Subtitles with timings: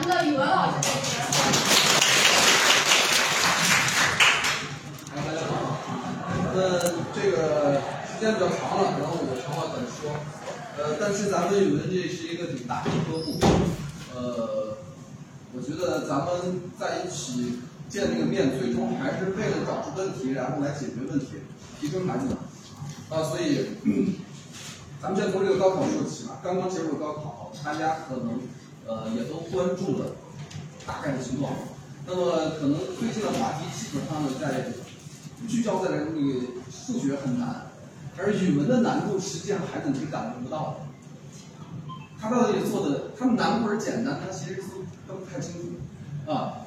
[0.00, 0.74] 咱们的语文老师。
[5.10, 5.50] 大家好。
[6.54, 10.14] 呃，这个时间比较长了，然后我长话短说。
[10.78, 13.40] 呃，但是咱们语文这是一个挺大的科目。
[14.14, 14.78] 呃，
[15.52, 17.58] 我觉得咱们在一起
[17.88, 21.42] 见这个面，最终还是为了找出问题，然后来解决问题，
[21.80, 22.36] 提升孩子的。
[23.10, 23.66] 啊，所以，
[25.02, 26.38] 咱们先从这个高考说起吧。
[26.40, 28.38] 刚刚结束高考，大家可能
[28.88, 30.06] 呃也都关注了
[30.86, 31.52] 大概的情况。
[32.06, 34.72] 那么可能最近的话题基本上呢在
[35.46, 37.66] 聚焦在那个数学很难，
[38.16, 40.76] 而语文的难度实际上孩子你是感觉不到的。
[42.20, 44.56] 他到底做的，他难或者简单，他其实
[45.06, 46.64] 都分不太清楚啊。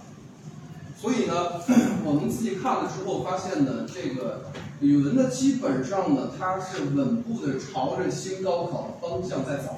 [0.96, 1.34] 所以呢，
[2.06, 4.44] 我们自己看了之后发现呢，这个
[4.80, 9.76] 语文呢，基本上呢，它是稳步的朝着新高考的方向在走。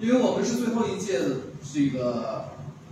[0.00, 1.26] 因为我们是最后一届的
[1.74, 2.44] 这个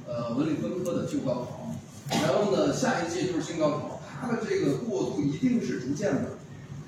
[0.08, 1.70] 呃文理分科的旧高考，
[2.10, 6.30] 然后呢，下一届就是新高考，它的这个过渡一定是逐渐的，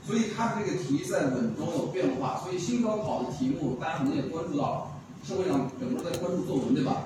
[0.05, 4.87] 所以它的这个题在稳中有变化，所以新高考的题目大家可能也关注到了，
[5.25, 7.05] 社会上整个在关注作文，对吧？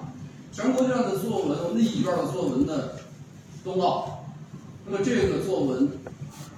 [0.51, 2.97] 全国卷的作文，我们的一卷的作文的
[3.63, 4.25] 冬奥，
[4.87, 5.89] 那么这个作文，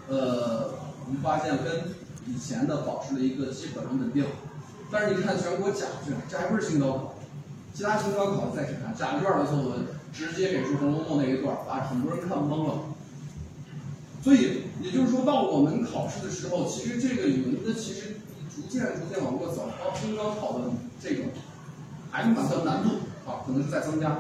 [0.09, 0.71] 呃，
[1.05, 1.95] 我们发现跟
[2.29, 4.25] 以前的保持了一个基本上稳定。
[4.91, 7.15] 但是你看全国甲卷，这还不是新高考，
[7.75, 12.75] 其他新高考再去看甲卷的作文，直接给出《红楼梦》那一段，把很多人看懵了。
[14.23, 18.17] 所以也就是说到我们考试的时候，其实这个语文的其实
[18.55, 20.65] 逐渐逐渐往过走，到新高考的
[21.03, 21.25] 这个
[22.11, 22.91] 还是蛮的难度
[23.27, 24.17] 啊，可能是在增加。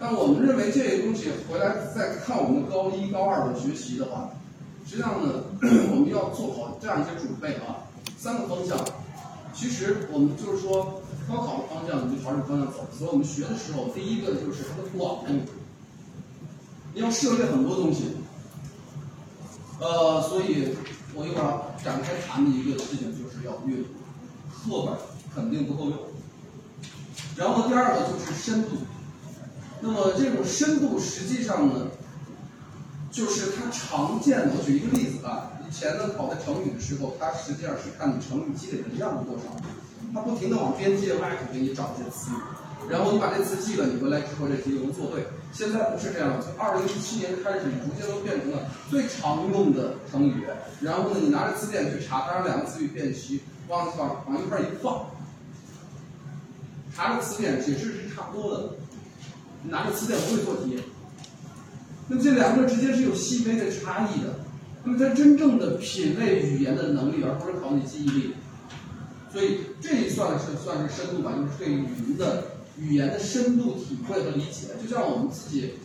[0.00, 4.30] 但我们认为这个东西回来再看我们高一高二的学习的话，
[4.86, 5.44] 实际上呢，
[5.92, 7.86] 我们要做好这样一些准备啊，
[8.18, 8.76] 三个方向。
[9.56, 12.86] 其实我们就是说，高考的方向你就朝这个方向走。
[12.96, 15.32] 所以我们学的时候，第一个就是它的广度，
[16.92, 18.16] 你要涉猎很多东西。
[19.80, 20.76] 呃，所以
[21.14, 23.94] 我一会儿展开谈的一个事情就是要阅读，
[24.52, 24.94] 课本
[25.34, 25.98] 肯定不够用。
[27.34, 28.76] 然后第二个就是深度，
[29.80, 31.88] 那么这种深度实际上呢，
[33.10, 34.52] 就是它常见的。
[34.56, 39.44] 我举一个例子啊，以前呢考的成语的时候，它实际上是看你成语积累的量有多少，
[40.14, 45.26] 它不停的往边界外头给你找一些词语，然后你把这词记了，你回来之后这题就能做对。
[45.52, 50.44] 现在不是这样了，从二零一七年开始，逐渐都变成了最常用的成语。
[50.80, 55.06] 然后呢，你拿着词典去查，当然两个词语变齐，往往往一块一放，
[56.94, 58.70] 查个词典解释是差不多的，
[59.62, 60.80] 你拿着词典不会做题。
[62.08, 64.45] 那这两个之间是有细微的差异的。
[64.86, 68.34] 那么它真正的品味语言的能力，而不是考你记忆力。
[69.30, 72.44] 所以这算是算是深度吧，就是对语文的。
[72.78, 75.76] 语言的深度体会和理解，就像我们自己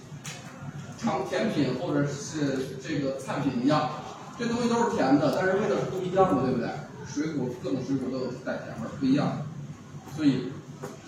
[0.99, 3.91] 尝甜品或者是这个菜品一样，
[4.37, 6.67] 这东西都是甜的，但是味道是不一样的，对不对？
[7.07, 9.45] 水果各种水果都有带甜味，不一样。
[10.17, 10.51] 所以，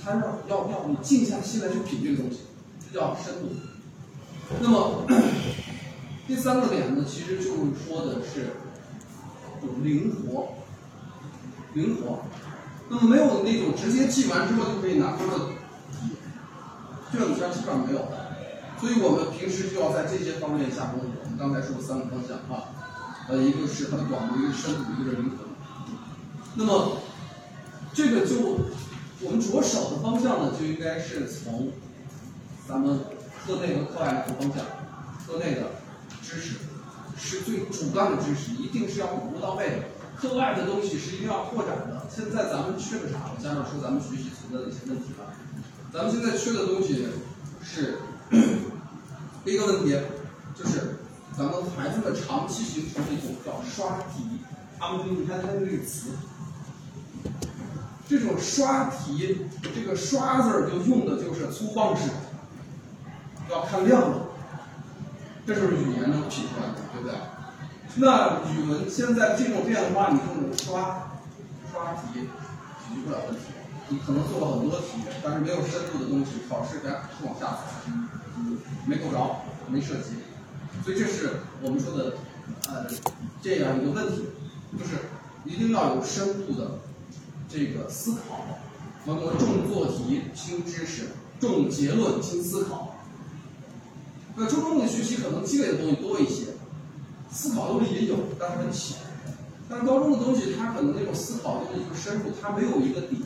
[0.01, 2.43] 它要要要你静下心来去品这个东西，
[2.89, 3.49] 这叫深度。
[4.61, 5.05] 那么
[6.27, 8.55] 第三个点呢，其实就是说的是
[9.81, 10.53] 灵活，
[11.73, 12.19] 灵活。
[12.89, 15.35] 那么没有那种直接记完之后就可以拿分的。
[17.11, 18.35] 卷子上基本上没有的，
[18.81, 21.07] 所以我们平时就要在这些方面下功夫。
[21.23, 22.73] 我们刚才说的三个方向啊，
[23.29, 25.45] 呃，一个是它的广度，一个是深度，一个是灵活。
[26.55, 26.97] 那么
[27.93, 28.57] 这个就
[29.21, 31.71] 我们着手的方向呢，就应该是从
[32.67, 33.01] 咱们
[33.45, 34.65] 课内和课外两个方向。
[35.27, 35.69] 课内的
[36.33, 36.55] 知识
[37.15, 39.75] 是最主干的知识，一定是要巩固到位的。
[40.17, 42.07] 课外的东西是一定要扩展的。
[42.09, 43.29] 现在咱们缺个啥？
[43.35, 45.25] 我家长说咱们学习存在的一些问题吧。
[45.93, 47.07] 咱们现在缺的东西
[47.61, 47.99] 是
[49.45, 49.99] 第 一个问题，
[50.55, 50.97] 就是
[51.37, 54.23] 咱们孩子们长期形成的一种叫刷题。
[54.79, 56.09] 他们就你看他的这个词，
[58.09, 62.09] 这种刷题，这个刷字儿就用的就是粗放式，
[63.49, 64.27] 要看量的，
[65.45, 67.15] 这就是语言能品出来的，对不对？
[67.95, 71.11] 那语文现在这种变化，你这种刷
[71.71, 72.21] 刷题解
[72.95, 73.41] 决不了问题。
[73.89, 76.89] 你可能做了很多题，但是没有深度的东西，考试该
[77.27, 77.91] 往下走，
[78.87, 80.15] 没够着，没涉及，
[80.83, 82.13] 所以这是我们说的，
[82.69, 82.87] 呃，
[83.41, 84.29] 这样一个问题，
[84.79, 84.91] 就是
[85.43, 86.79] 一定要有深度的
[87.49, 88.45] 这个思考，
[89.05, 92.92] 我们重做题轻知识，重结论轻思考。
[94.35, 96.47] 那初中的学习可能积累的东西多一些，
[97.31, 98.97] 思考能力也有，但是很浅。
[99.69, 103.17] 但高中的东西，它可能那种思考的一个深入，它没有一个底。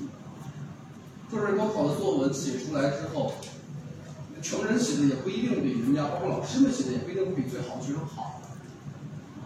[1.29, 3.33] 就是高考的作文写出来之后，
[4.41, 8.41] 成人写的也不一定比人家，包括老师们写的也不一定比最好的学生好，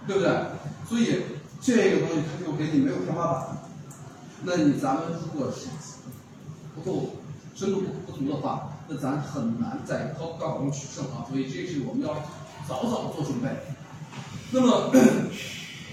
[0.05, 0.29] 对不对？
[0.87, 1.23] 所以
[1.59, 3.57] 这个东西它就给你没有天花板。
[4.43, 5.67] 那你咱们如果是
[6.75, 7.15] 不够
[7.55, 11.23] 深度不足的话，那咱很难在高高考中取胜啊。
[11.29, 12.13] 所以这是我们要
[12.67, 13.47] 早早做准备。
[14.51, 14.91] 那么，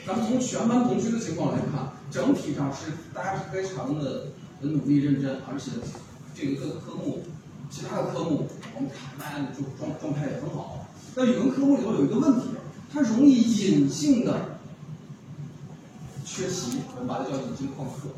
[0.04, 5.70] 咱们从全班同学的情况来看，整体上是大家是非常的很努力认真，而且
[6.34, 7.22] 这个各个科目，
[7.70, 10.88] 其他的科目我们看大家的状状状态也很好。
[11.14, 12.48] 但语文科目里头有一个问题，
[12.92, 14.58] 它容易隐性的
[16.24, 18.10] 缺席，我们把它叫隐性旷课。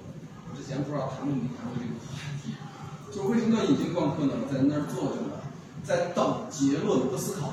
[0.48, 2.54] 我之前不知道谈过没谈过这个话题，
[3.10, 4.32] 就为什么叫隐性旷课呢？
[4.50, 5.40] 在那儿坐着呢，
[5.84, 7.52] 在等结论不思考。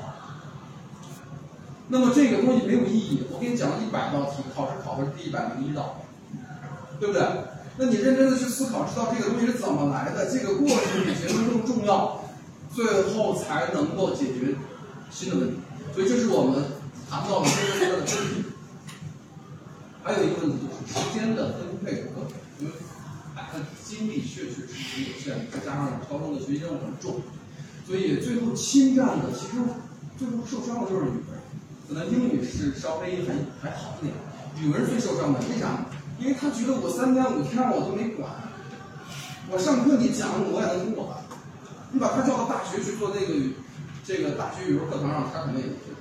[1.88, 3.24] 那么这个东西没有意义。
[3.32, 6.02] 我给你讲了一百道题，考试考的是第一百零一道，
[7.00, 7.22] 对不对？
[7.76, 12.20] 那你认真的去思考，知道这个东西是怎么来的，这个过程比结论更重要，
[12.74, 14.54] 最后才能够解决
[15.10, 15.56] 新的问题。
[15.94, 16.62] 所以这是我们
[17.08, 17.48] 谈到的
[17.80, 18.44] 这个的问题。
[20.04, 22.26] 还有一个问题就是时间的分配和，
[22.58, 22.72] 因为
[23.84, 24.22] 精力，
[25.68, 27.20] 加上高中的学习任务很重，
[27.86, 29.60] 所以最后侵占的其实
[30.16, 31.36] 最后受伤的就是语文。
[31.86, 34.14] 可能英语是稍微还还好一点，
[34.62, 35.84] 语文最受伤的，为啥？
[36.18, 38.30] 因为他觉得我三天五天我都没管，
[39.50, 41.08] 我上课你讲我也能听懂，
[41.92, 43.32] 你把他叫到大学去做那个
[44.04, 45.92] 这个大学语文课堂上，他可能也不会，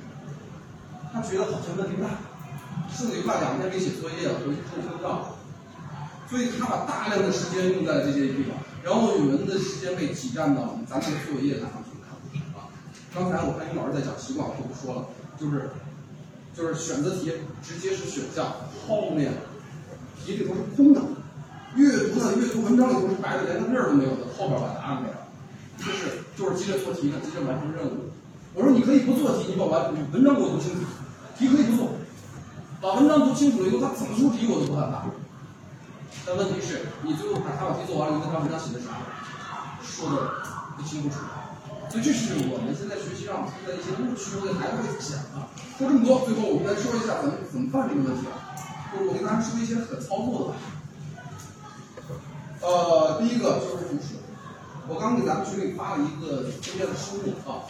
[1.13, 2.19] 他觉得好像问题不大，
[2.91, 5.35] 剩下快两天没写作业了，回去听不到，
[6.27, 12.15] 所以他把大量的时间用在了这些地方，然后语文的时间被挤占到咱们的作业上去看
[12.55, 12.71] 啊。
[13.13, 15.05] 刚才我看于老师在讲习惯，我就不说了。
[15.37, 15.69] 就是，
[16.55, 18.47] 就是选择题直接是选项，
[18.87, 19.33] 后面
[20.23, 21.01] 题里头是空的。
[21.75, 25.27] 阅读呢，阅读文章里头是白的，连个字儿都没有的，后边把答案给了。
[25.77, 28.07] 就是就是急着做题呢，急着完成任务。
[28.55, 30.79] 我说你可以不做题，你把完文章给我读清楚，
[31.37, 31.89] 题可以不做，
[32.79, 35.03] 把文章读清楚了以后，他怎么出题我都不害怕。
[36.27, 38.99] 但问题是你最后把他把题做完了，你跟他文章写的啥，
[39.79, 40.43] 说的
[40.75, 41.15] 不清不楚。
[41.87, 45.47] 所以这是我们现在学习上存在一些误区，我给孩子会讲啊。
[45.79, 48.35] 说这么多，最后我们来说一下怎么怎么办这个问题啊。
[48.91, 50.59] 就是我给大家说一些可操作的。
[52.59, 54.19] 呃，第一个就是读书。
[54.89, 57.63] 我刚给咱们群里发了一个推荐的书目啊。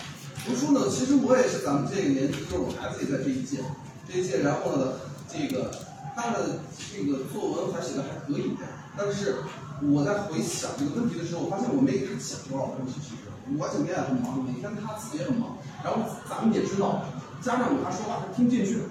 [0.45, 3.62] 读书呢，其实我也是咱们这一年，就是我孩子也在这一届，
[4.09, 5.71] 这一届，然后呢，这个
[6.15, 8.57] 他的这个作文还写的还可以，
[8.97, 9.38] 但是
[9.83, 13.24] 我在回想这个问题的时候，我发现我没给他讲多少东西，其实。
[13.57, 15.56] 我整天也很忙，每天他自己也很忙。
[15.81, 17.06] 然后咱们也知道，
[17.39, 18.83] 家长有他说话他听不进去。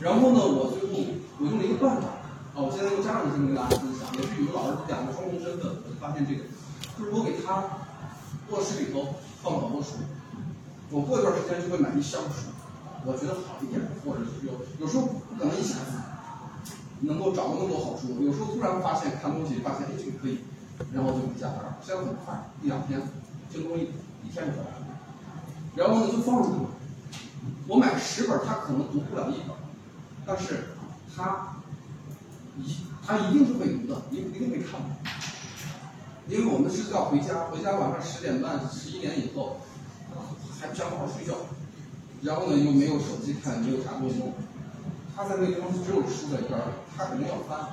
[0.00, 1.06] 然后呢，我最后
[1.38, 2.08] 我用了一个办法
[2.50, 6.42] 啊，我现在用家长的身份跟大家分享，也是语文老师两个双重身份，我就发现这个，
[6.98, 7.62] 就是我给他
[8.50, 10.02] 卧室里头放好多书，
[10.90, 12.50] 我过一段时间就会买一箱书，
[13.06, 15.96] 我觉得好一点，或者是有有时候不可能一下子
[17.00, 20.40] 能够找到那么多好书，有时候突然发现看东西发现哎这个可以，
[20.92, 23.00] 然后就给加单，现在很快一两天。
[23.48, 23.82] 京东一
[24.26, 24.98] 一天就回来了，
[25.76, 26.48] 然后呢就放着
[27.68, 29.54] 我买十本，他可能读不了一本，
[30.26, 30.70] 但是
[31.16, 31.54] 他
[32.58, 32.76] 一
[33.06, 34.88] 他一定是会读的，一一定会看的。
[36.28, 39.58] 因为我们是要回家，回家晚上十点半、十一点以后，
[40.60, 41.34] 还不想好好睡觉，
[42.26, 44.20] 然后呢又没有手机看，没有啥东西，
[45.14, 47.70] 他在那地方只有书在边儿，他肯定要翻，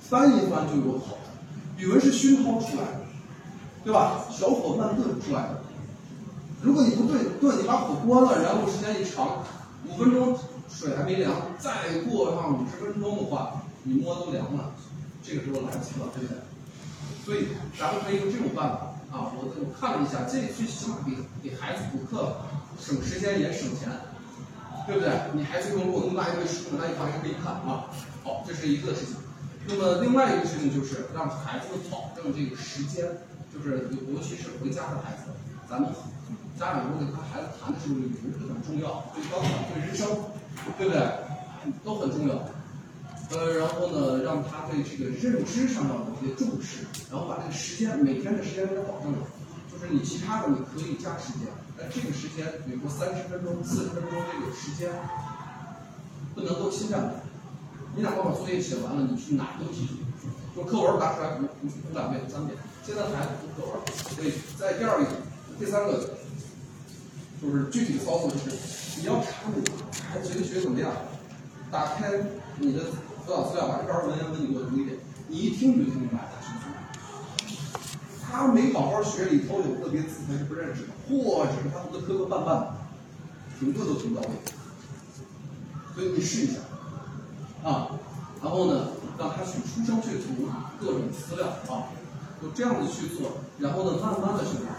[0.00, 1.28] 翻一翻就有好的。
[1.76, 3.02] 语文是熏陶出来的。
[3.84, 4.24] 对吧？
[4.30, 5.60] 小火慢炖出来的。
[6.62, 9.42] 如果你不炖炖，你把火关了，然后时间一长，
[9.88, 10.38] 五分钟
[10.70, 14.70] 水还没凉，再过上五十分钟的话，你摸都凉了，
[15.20, 16.38] 这个时候来不及了，对不对？
[17.24, 19.34] 所以咱们可以用这种办法啊。
[19.34, 22.36] 我我看了一下，这最起码给给孩子补课
[22.80, 23.88] 省时间也省钱，
[24.86, 25.10] 对不对？
[25.34, 27.90] 你孩子如果那么大一堆书，那一放也可以看啊。
[28.24, 29.16] 好，这是一个事情。
[29.66, 33.06] 那么另外一个事情就是让孩子保证这个时间。
[33.52, 35.28] 就是尤其是回家的孩子，
[35.68, 35.90] 咱们
[36.58, 38.08] 家长如果跟孩子谈的时候，语
[38.40, 40.08] 文很重要，对高考、对人生，
[40.78, 41.02] 对不对？
[41.84, 42.48] 都很重要。
[43.28, 49.18] 呃，然后呢，让他对这个认知上要有一些重视，然后把这个时间每天的时间给他保证了。
[49.82, 54.88] 就是你其他的你可以加时间，但这个时间，比如说三十分钟、四十分钟这个时间，
[56.36, 57.14] 不能够侵占。
[57.96, 59.94] 你哪怕把作业写完了，你去哪都记住。
[60.54, 62.56] 就课文答出来读读读两遍、读三遍。
[62.86, 63.82] 现在孩子读课文，
[64.14, 65.06] 所以在第二个、
[65.58, 66.14] 第三个，
[67.42, 69.64] 就是具体的操作，就是你要查你
[70.08, 70.92] 孩子学习学怎么样，
[71.72, 72.12] 打开
[72.58, 72.84] 你的
[73.26, 76.30] 辅导资料，把这篇文言文你给我读一遍，你一听你就听明白了。
[78.32, 82.74] 他没好好学，里头有个别字他是不认识的，或者是他读的磕磕绊绊的，
[83.60, 84.28] 停顿都停不到位。
[85.94, 86.60] 所以你试一下，
[87.62, 87.90] 啊，
[88.42, 90.48] 然后呢，让他去出声去读
[90.80, 91.92] 各种资料啊，
[92.40, 94.72] 就这样子去做，然后呢，慢慢的去来，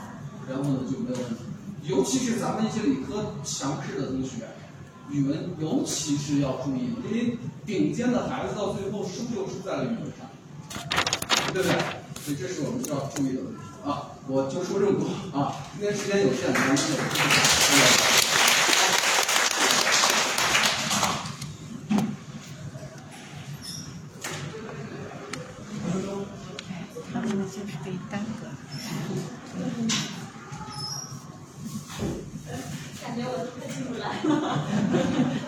[0.50, 1.45] 然后呢就没有问题。
[1.83, 4.48] 尤其是咱们一些理科强势的同学，
[5.12, 10.27] 语文尤其是要注意，因为顶尖的孩子到最后输就输在了语文上，
[11.53, 12.02] 对不对？
[12.23, 16.93] 所以这是我们需要注意的问题啊我就说这么多啊因为时间有限咱们就是
[27.83, 28.47] 得耽搁
[33.03, 34.23] 感觉我都进不来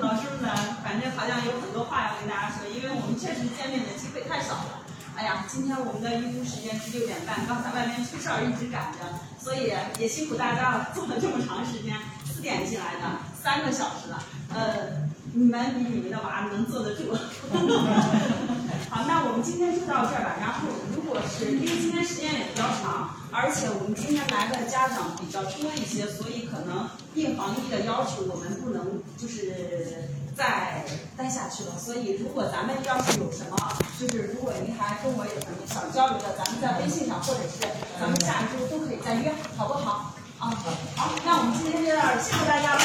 [0.01, 4.85] 老师们呢反正好像有很多话要跟大家说因为我们确实见面的机会太少了。
[5.15, 8.99] 哎呀今天我们的预估时间是六点半，刚才外面出事儿一直赶着，
[9.39, 11.95] 所以也辛苦大家了，坐了这么长时间，
[12.25, 14.21] 四点进来的，三个小时了，
[14.53, 17.15] 呃，你们比你们的娃能坐得住。
[18.91, 20.35] 好，那我们今天就到这儿吧。
[20.39, 30.09] 然后，如果是因为今天时间也比较长，而且我们今天来的家长比较多一些，所以可能应行一的要求我们不能就是。
[30.35, 30.83] 再
[31.15, 33.57] 待下去了，所以如果咱们要是有什么，
[33.97, 37.65] 就是如果您还跟我有什么想交流的，咱们在微信上或者是
[37.97, 40.13] 咱们下一周都可以再约，好不好？
[40.39, 40.51] 啊，
[40.97, 42.81] 好，那我们今天就到这儿，谢谢大家了。